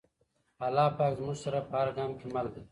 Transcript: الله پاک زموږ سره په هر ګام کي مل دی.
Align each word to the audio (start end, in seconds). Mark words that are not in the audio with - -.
الله 0.65 0.87
پاک 0.97 1.13
زموږ 1.19 1.37
سره 1.43 1.59
په 1.69 1.73
هر 1.79 1.89
ګام 1.97 2.11
کي 2.19 2.27
مل 2.33 2.47
دی. 2.53 2.61